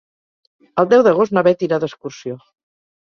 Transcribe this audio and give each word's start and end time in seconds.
El 0.83 0.87
deu 0.95 1.05
d'agost 1.07 1.37
na 1.39 1.43
Beth 1.49 1.67
irà 1.67 1.79
d'excursió. 1.85 2.39